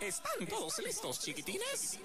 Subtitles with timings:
[0.00, 1.98] ¿Están todos listos, chiquitines?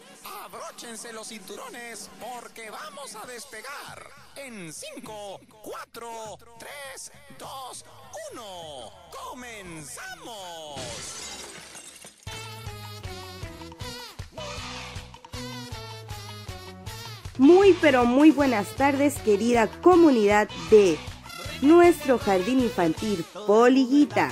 [0.45, 7.85] Abróchense los cinturones porque vamos a despegar en 5, 4, 3, 2,
[8.31, 8.91] 1.
[9.29, 10.79] ¡Comenzamos!
[17.37, 20.97] Muy pero muy buenas tardes querida comunidad de
[21.61, 24.31] nuestro jardín infantil Poliguita.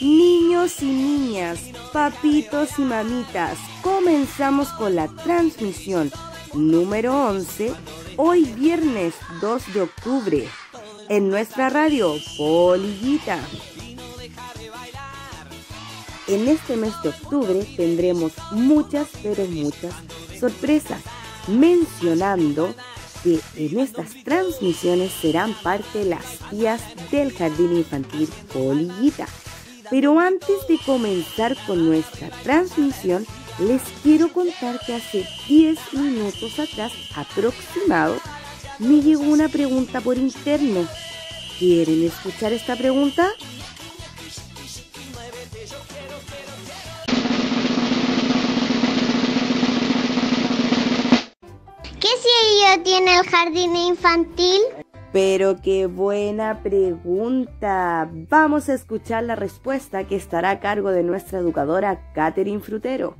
[0.00, 1.58] Niños y niñas,
[1.92, 6.10] papitos y mamitas, comenzamos con la transmisión
[6.54, 7.74] número 11,
[8.16, 10.48] hoy viernes 2 de octubre,
[11.10, 13.38] en nuestra radio Poliguita.
[16.28, 19.92] En este mes de octubre tendremos muchas, pero muchas
[20.38, 21.02] sorpresas,
[21.46, 22.74] mencionando
[23.22, 26.80] que en estas transmisiones serán parte las tías
[27.10, 29.26] del Jardín Infantil Poliguita.
[29.90, 33.26] Pero antes de comenzar con nuestra transmisión,
[33.58, 38.16] les quiero contar que hace 10 minutos atrás aproximado
[38.78, 40.86] me llegó una pregunta por interno.
[41.58, 43.28] ¿Quieren escuchar esta pregunta?
[52.00, 54.62] ¿Qué sello tiene el jardín infantil?
[55.12, 58.08] Pero qué buena pregunta.
[58.28, 63.16] Vamos a escuchar la respuesta que estará a cargo de nuestra educadora Catherine Frutero.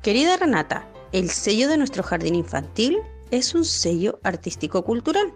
[0.00, 2.98] Querida Renata, el sello de nuestro jardín infantil
[3.30, 5.34] es un sello artístico-cultural,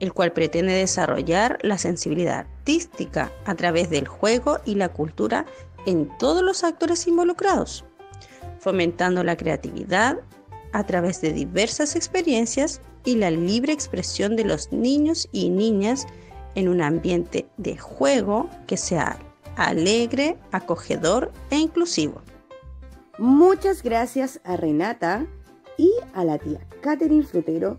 [0.00, 5.46] el cual pretende desarrollar la sensibilidad artística a través del juego y la cultura
[5.86, 7.84] en todos los actores involucrados,
[8.58, 10.18] fomentando la creatividad
[10.72, 16.06] a través de diversas experiencias y la libre expresión de los niños y niñas
[16.54, 19.18] en un ambiente de juego que sea
[19.56, 22.20] alegre, acogedor e inclusivo.
[23.18, 25.26] Muchas gracias a Renata
[25.78, 27.78] y a la tía Catherine Frutero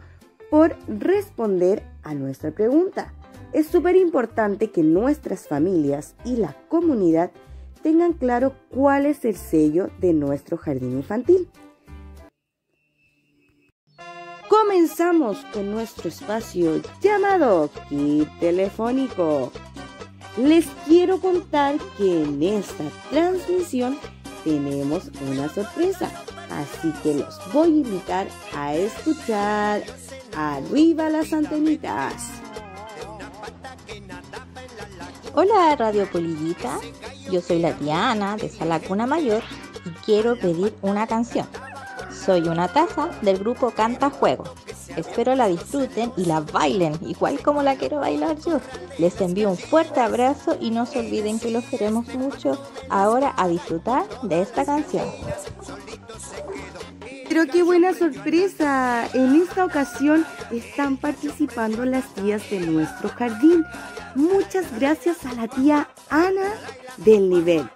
[0.50, 3.14] por responder a nuestra pregunta.
[3.54, 7.32] Es súper importante que nuestras familias y la comunidad
[7.84, 11.50] tengan claro cuál es el sello de nuestro jardín infantil.
[14.50, 19.52] Comenzamos con nuestro espacio llamado Kit Telefónico.
[20.38, 23.98] Les quiero contar que en esta transmisión
[24.46, 26.10] tenemos una sorpresa,
[26.50, 29.84] así que los voy a invitar a escuchar
[30.36, 32.30] arriba las antenitas.
[35.34, 36.80] Hola Radio Polillita,
[37.30, 39.44] yo soy la Diana de Salacuna Mayor
[39.86, 41.48] y quiero pedir una canción.
[42.28, 44.44] Soy una taza del grupo Canta Juego.
[44.98, 48.60] Espero la disfruten y la bailen, igual como la quiero bailar yo.
[49.00, 52.62] Les envío un fuerte abrazo y no se olviden que los queremos mucho.
[52.90, 55.06] Ahora a disfrutar de esta canción.
[57.30, 59.08] Pero qué buena sorpresa.
[59.14, 63.64] En esta ocasión están participando las tías de nuestro jardín.
[64.16, 66.52] Muchas gracias a la tía Ana
[66.98, 67.70] del nivel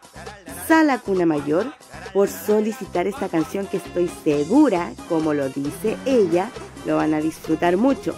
[0.68, 1.68] Sala Cuna Mayor
[2.14, 6.52] por solicitar esta canción que estoy segura, como lo dice ella,
[6.86, 8.16] lo van a disfrutar mucho.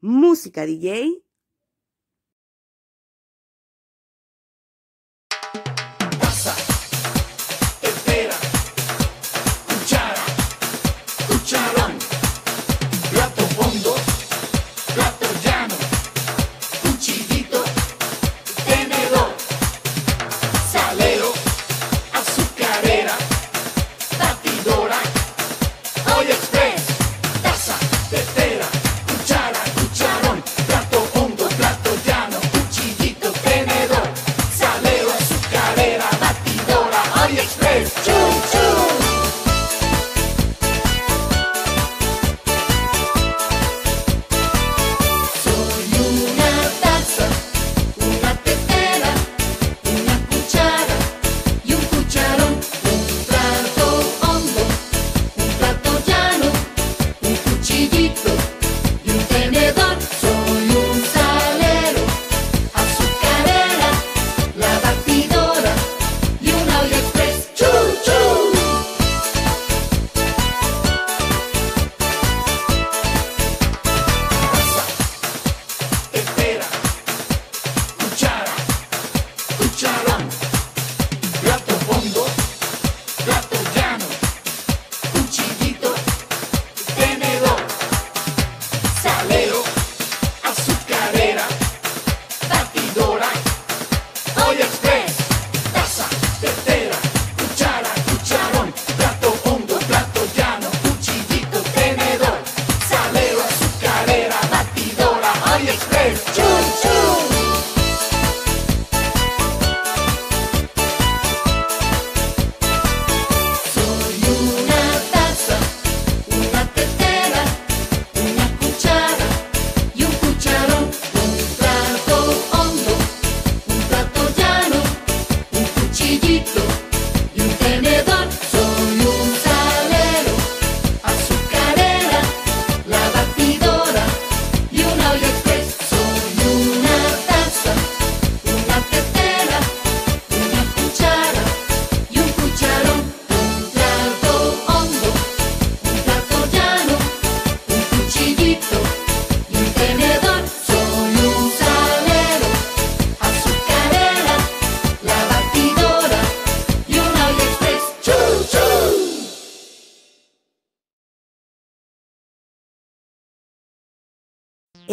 [0.00, 1.22] Música DJ.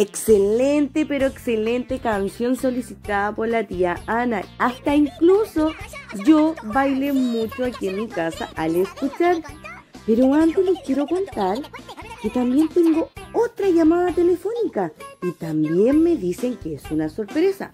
[0.00, 4.40] Excelente, pero excelente canción solicitada por la tía Ana.
[4.56, 5.72] Hasta incluso
[6.24, 9.42] yo bailé mucho aquí en mi casa al escuchar.
[10.06, 11.58] Pero antes les quiero contar
[12.22, 14.90] que también tengo otra llamada telefónica
[15.22, 17.70] y también me dicen que es una sorpresa.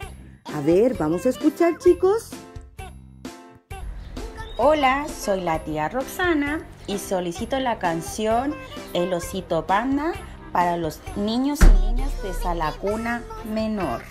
[0.53, 2.31] A ver, vamos a escuchar chicos.
[4.57, 8.53] Hola, soy la tía Roxana y solicito la canción
[8.95, 10.13] El osito panda
[10.57, 13.23] para los niños y niñas de Salacuna
[13.55, 14.03] Menor.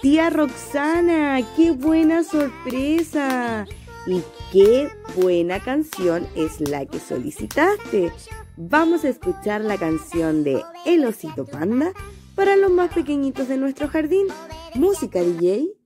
[0.00, 3.66] Tía Roxana, qué buena sorpresa.
[4.06, 4.22] Y
[4.52, 8.12] qué buena canción es la que solicitaste.
[8.56, 11.92] Vamos a escuchar la canción de El osito panda
[12.36, 14.26] para los más pequeñitos de nuestro jardín.
[14.74, 15.81] Música DJ.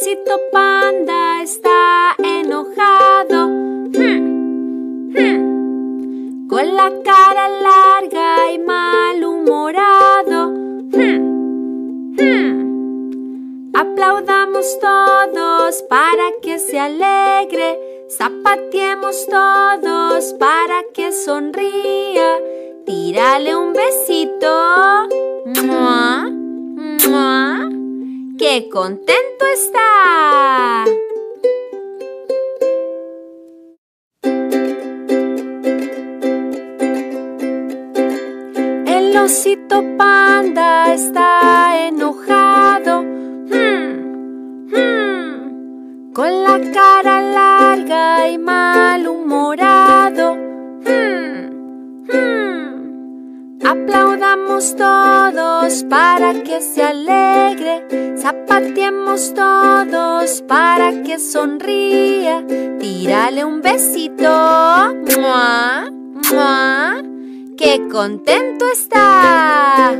[0.00, 3.48] Osito panda está enojado.
[3.48, 6.48] Hmm, hmm.
[6.48, 10.50] Con la cara larga y malhumorado.
[10.92, 12.16] Hmm.
[13.74, 17.78] Aplaudamos todos para que se alegre.
[18.08, 22.38] Zapateemos todos para que sonría.
[22.86, 25.08] Tírale un besito.
[25.64, 26.30] ¡Mua!
[27.08, 27.47] ¡Mua!
[28.38, 30.84] ¡Qué contento está!
[38.86, 43.02] El osito panda está enojado.
[43.02, 46.12] Hmm, hmm.
[46.12, 50.36] Con la cara larga y malhumorado.
[50.86, 53.58] Hmm, hmm.
[54.58, 58.16] Todos para que se alegre.
[58.18, 62.44] Zapateemos todos para que sonría.
[62.80, 64.24] Tírale un besito.
[65.16, 65.88] ¡Mua!
[66.32, 67.02] ¡Mua!
[67.56, 69.94] ¡Qué contento está!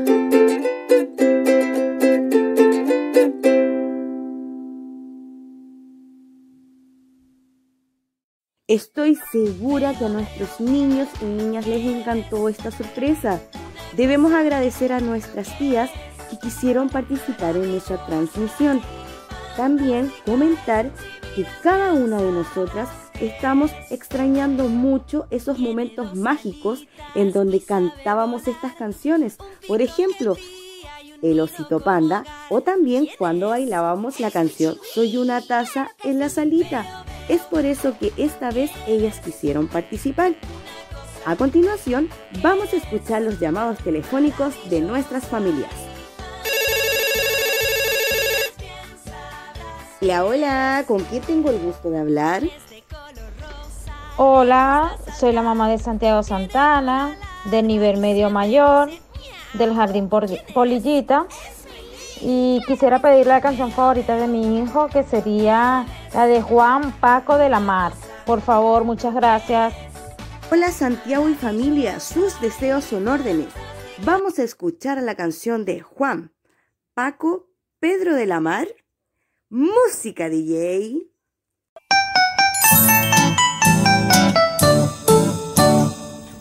[8.66, 13.40] Estoy segura que a nuestros niños y niñas les encantó esta sorpresa.
[13.96, 15.90] Debemos agradecer a nuestras tías
[16.30, 18.80] que quisieron participar en nuestra transmisión.
[19.56, 20.90] También comentar
[21.34, 22.88] que cada una de nosotras
[23.20, 29.36] estamos extrañando mucho esos momentos mágicos en donde cantábamos estas canciones.
[29.66, 30.36] Por ejemplo,
[31.20, 37.04] El osito panda o también cuando bailábamos la canción Soy una taza en la salita.
[37.28, 40.36] Es por eso que esta vez ellas quisieron participar.
[41.26, 42.08] A continuación,
[42.42, 45.70] vamos a escuchar los llamados telefónicos de nuestras familias.
[50.00, 52.42] Hola, hola, ¿con quién tengo el gusto de hablar?
[54.16, 58.90] Hola, soy la mamá de Santiago Santana, del nivel medio mayor,
[59.54, 61.26] del Jardín Polillita.
[62.20, 67.36] Y quisiera pedir la canción favorita de mi hijo, que sería la de Juan Paco
[67.36, 67.92] de la Mar.
[68.24, 69.74] Por favor, muchas gracias.
[70.50, 73.48] Hola Santiago y familia, sus deseos son órdenes.
[74.02, 76.32] Vamos a escuchar la canción de Juan,
[76.94, 77.50] Paco,
[77.80, 78.66] Pedro de la Mar.
[79.50, 81.02] Música DJ.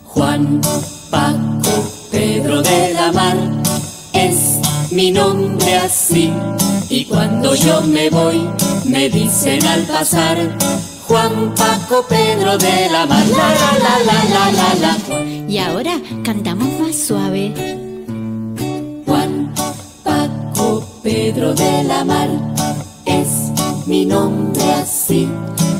[0.04, 0.62] Juan,
[1.10, 3.36] Paco, Pedro de la Mar,
[4.14, 6.32] es mi nombre así.
[6.88, 8.48] Y cuando yo me voy,
[8.86, 10.38] me dicen al pasar,
[11.08, 15.24] Juan, Paco, Pedro de la Mar, la la la la la la la.
[15.48, 17.54] Y ahora cantamos más suave.
[19.06, 19.54] Juan,
[20.04, 22.28] Paco, Pedro de la Mar,
[23.06, 23.50] es
[23.86, 25.26] mi nombre así.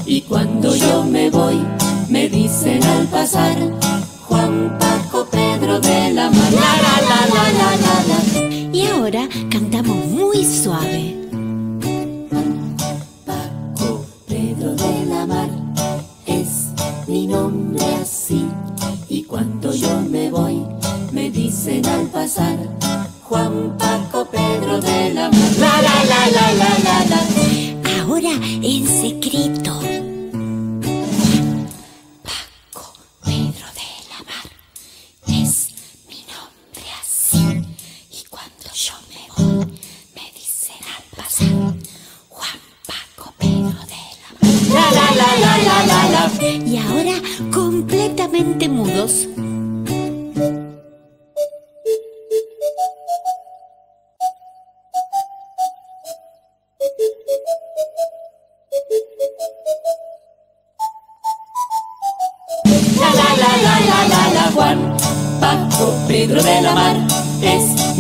[0.06, 1.60] Y cuando yo me voy,
[2.08, 3.54] me dicen al pasar,
[4.28, 8.48] Juan, Paco, Pedro de la Mar, la la la la la la la.
[8.72, 9.28] Y ahora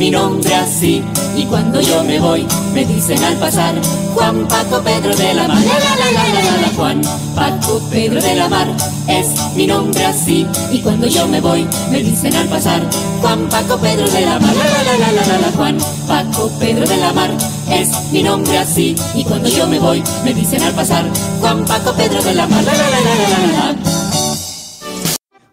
[0.08, 1.04] mi nombre así.
[1.36, 3.74] Y cuando yo me voy, me dicen al pasar,
[4.14, 7.02] Juan Paco Pedro de la Mar, la la la la Juan
[7.34, 8.68] Paco Pedro de la Mar,
[9.06, 10.46] es mi nombre así.
[10.72, 12.80] Y cuando yo me voy, me dicen al pasar,
[13.20, 16.96] Juan Paco Pedro de la Mar, la la la la la Juan Paco Pedro de
[16.96, 17.30] la Mar,
[17.70, 18.96] es mi nombre así.
[19.14, 21.04] Y cuando yo me voy, me dicen al pasar,
[21.40, 23.72] Juan Paco Pedro de la Mar, la la la la.
[23.72, 23.76] la.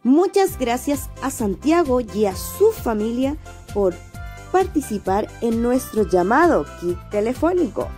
[0.04, 3.36] Muchas gracias a Santiago y a su familia
[3.74, 3.94] por
[4.56, 7.90] participar en nuestro llamado kit telefónico.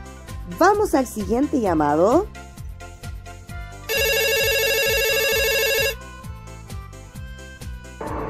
[0.57, 2.25] Vamos al siguiente llamado.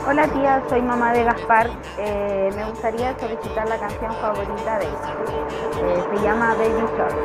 [0.06, 1.70] Hola tía, soy mamá de Gaspar.
[2.00, 4.92] Eh, me gustaría solicitar la canción favorita de él.
[5.86, 7.16] Eh, se llama Baby Shark.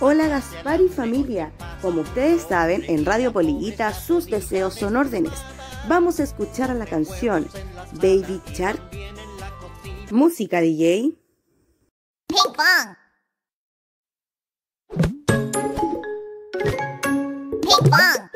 [0.00, 1.52] Hola Gaspar y familia.
[1.80, 5.44] Como ustedes saben, en Radio Poliguita sus deseos son órdenes.
[5.86, 7.46] Vamos a escuchar a la canción
[8.00, 8.80] Baby Shark.
[10.12, 11.16] Música DJ.
[12.28, 12.96] Ping pong.
[17.62, 18.31] Ping pong.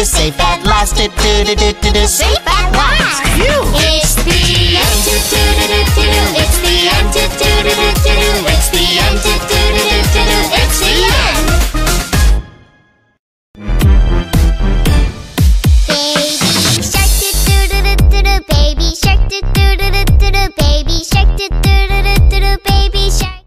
[0.00, 2.72] Do do do do safe at last do do do do do do safe at
[2.72, 4.32] last It's the
[4.80, 8.12] end do do do do do do it's the end do do do do do
[8.16, 11.44] do it's the end do do do do do do it's the end
[15.86, 16.40] Baby
[16.80, 17.28] shark do
[17.68, 21.28] do do do do do baby shark do do do do do do baby shark
[21.36, 23.44] do do do do do do baby shark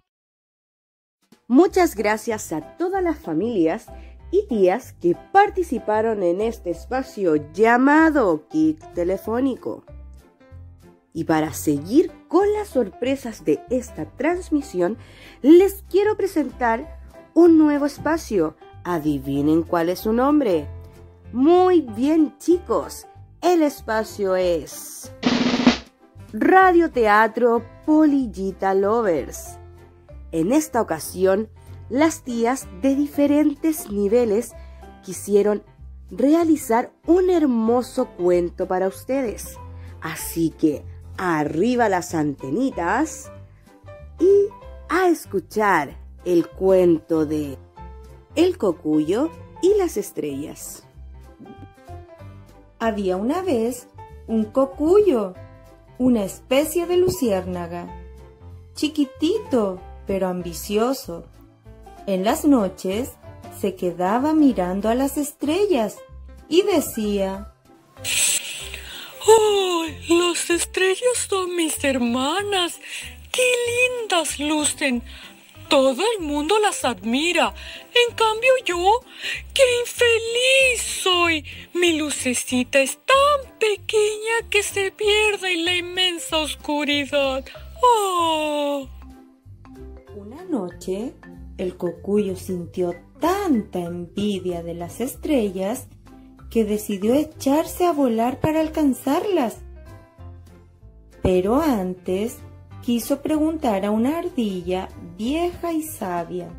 [1.48, 3.88] Muchas gracias a todas las familias
[4.34, 9.84] y tías que participaron en este espacio llamado Kit Telefónico.
[11.14, 14.98] Y para seguir con las sorpresas de esta transmisión,
[15.44, 17.00] les quiero presentar
[17.36, 18.56] un nuevo espacio.
[18.84, 20.68] Adivinen cuál es su nombre.
[21.32, 23.06] Muy bien chicos,
[23.40, 25.14] el espacio es
[26.34, 29.60] Radio Teatro Polillita Lovers.
[30.32, 31.50] En esta ocasión,
[31.90, 34.54] las tías de diferentes niveles
[35.04, 35.64] quisieron
[36.10, 39.58] realizar un hermoso cuento para ustedes.
[40.02, 40.84] Así que
[41.18, 43.32] arriba las antenitas
[44.20, 44.48] y
[44.90, 47.58] a escuchar el cuento de
[48.36, 49.30] El cocuyo
[49.62, 50.84] y las estrellas.
[52.80, 53.88] Había una vez
[54.28, 55.34] un cocuyo,
[56.00, 57.88] una especie de luciérnaga,
[58.74, 61.26] chiquitito pero ambicioso.
[62.06, 63.12] En las noches
[63.60, 65.98] se quedaba mirando a las estrellas
[66.50, 67.54] y decía,
[69.26, 69.98] ¡Ay!
[70.10, 72.80] Las estrellas son mis hermanas.
[73.32, 73.42] ¡Qué
[74.02, 75.02] lindas lucen!
[75.70, 77.54] Todo el mundo las admira.
[78.10, 79.00] En cambio yo,
[79.54, 81.46] qué infeliz soy.
[81.74, 87.46] Mi lucecita es tan pequeña que se pierde en la inmensa oscuridad.
[87.82, 88.90] ¡Oh!
[90.16, 91.14] Una noche,
[91.58, 95.88] el cocuyo sintió tanta envidia de las estrellas
[96.50, 99.58] que decidió echarse a volar para alcanzarlas.
[101.22, 102.38] Pero antes
[102.82, 106.50] quiso preguntar a una ardilla vieja y sabia.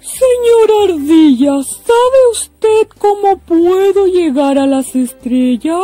[0.00, 5.82] Señor Ardilla, ¿sabe usted cómo puedo llegar a las estrellas?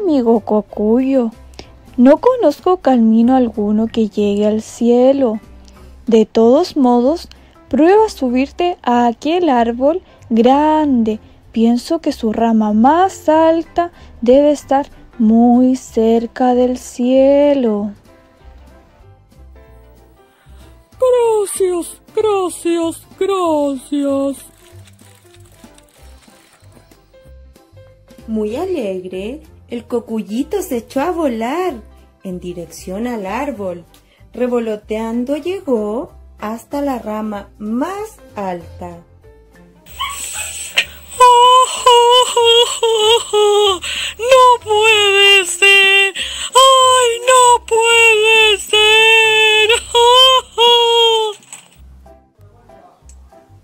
[0.00, 1.30] Amigo Cocuyo,
[1.96, 5.40] no conozco camino alguno que llegue al cielo.
[6.06, 7.28] De todos modos,
[7.68, 11.20] prueba subirte a aquel árbol grande.
[11.52, 14.86] Pienso que su rama más alta debe estar
[15.18, 17.92] muy cerca del cielo.
[20.98, 24.46] Gracias, gracias, gracias.
[28.26, 29.42] Muy alegre,
[29.74, 31.74] el cocuyito se echó a volar
[32.22, 33.84] en dirección al árbol.
[34.32, 38.98] Revoloteando llegó hasta la rama más alta.
[44.16, 46.14] ¡No puede ser!
[46.54, 49.70] ¡Ay, no puede ser!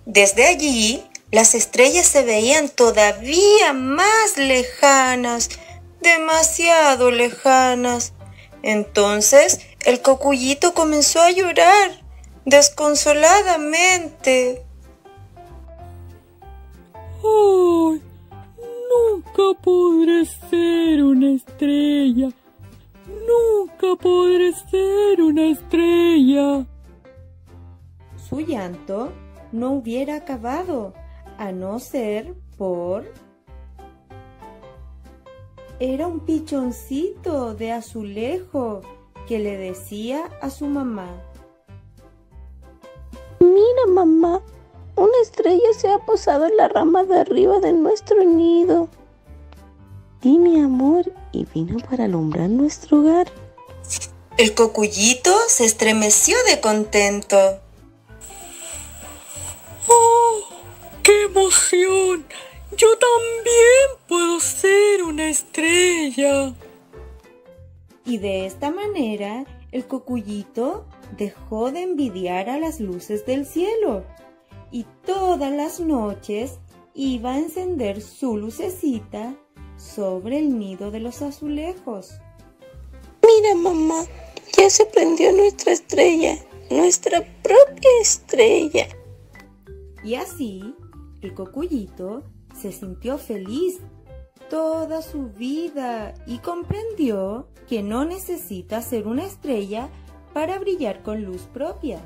[0.07, 5.49] Desde allí, las estrellas se veían todavía más lejanas,
[6.03, 8.13] demasiado lejanas.
[8.63, 12.03] Entonces el cocuyito comenzó a llorar
[12.45, 14.63] desconsoladamente.
[17.23, 18.03] ¡Ay!
[18.91, 22.29] Nunca podré ser una estrella.
[23.07, 26.67] Nunca podré ser una estrella.
[28.29, 29.13] Su llanto
[29.53, 30.95] no hubiera acabado
[31.39, 33.30] a no ser por...
[35.83, 38.83] Era un pichoncito de azulejo
[39.27, 41.09] que le decía a su mamá.
[43.39, 44.43] Mira mamá,
[44.95, 48.91] una estrella se ha posado en la rama de arriba de nuestro nido.
[50.21, 53.33] Di mi amor y vino para alumbrar nuestro hogar.
[54.37, 57.39] El cocuyito se estremeció de contento.
[59.89, 60.41] ¡Oh!
[61.03, 62.27] ¡Qué emoción!
[62.77, 66.55] Yo también puedo ser una estrella.
[68.05, 74.05] Y de esta manera, el cocuyito dejó de envidiar a las luces del cielo
[74.71, 76.61] y todas las noches
[76.95, 79.35] iba a encender su lucecita
[79.77, 82.13] sobre el nido de los azulejos.
[83.23, 84.05] Mira mamá,
[84.57, 86.37] ya se prendió nuestra estrella,
[86.71, 88.87] nuestra propia estrella.
[90.05, 90.75] Y así,
[91.21, 92.23] el cocuyito
[92.61, 93.81] se sintió feliz
[94.51, 99.89] toda su vida y comprendió que no necesita ser una estrella
[100.35, 102.01] para brillar con luz propia.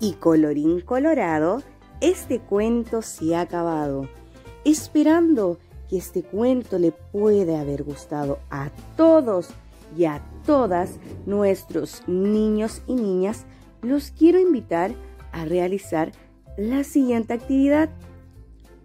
[0.00, 1.62] Y colorín colorado,
[2.00, 4.08] este cuento se ha acabado,
[4.64, 9.50] esperando que este cuento le pueda haber gustado a todos
[9.96, 13.44] y a todas nuestros niños y niñas,
[13.82, 14.92] los quiero invitar
[15.30, 16.10] a realizar
[16.56, 17.90] la siguiente actividad.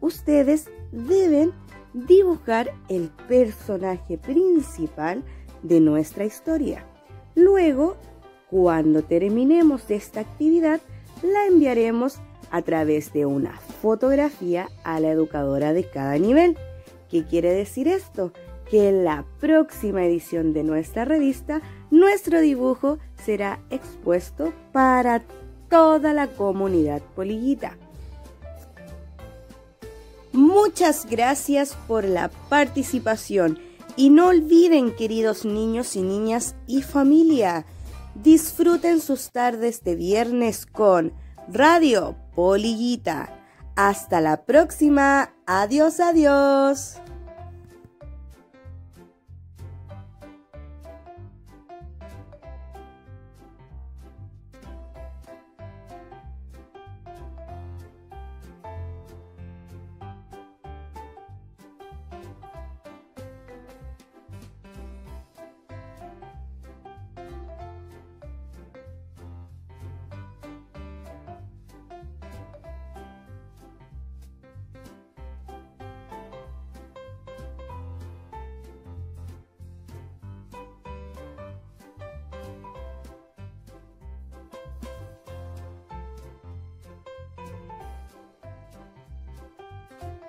[0.01, 1.53] Ustedes deben
[1.93, 5.23] dibujar el personaje principal
[5.61, 6.85] de nuestra historia.
[7.33, 7.95] Luego,
[8.49, 10.81] cuando terminemos esta actividad,
[11.21, 12.17] la enviaremos
[12.51, 16.57] a través de una fotografía a la educadora de cada nivel.
[17.09, 18.33] ¿Qué quiere decir esto?
[18.69, 25.23] Que en la próxima edición de nuestra revista, nuestro dibujo será expuesto para
[25.69, 27.77] toda la comunidad poliguita.
[30.31, 33.59] Muchas gracias por la participación
[33.95, 37.65] y no olviden, queridos niños y niñas y familia,
[38.15, 41.13] disfruten sus tardes de viernes con
[41.47, 43.39] Radio Poliguita.
[43.75, 45.33] Hasta la próxima.
[45.45, 46.97] Adiós, adiós.